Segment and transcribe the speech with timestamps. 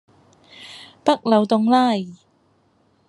[1.03, 1.91] 北漏洞拉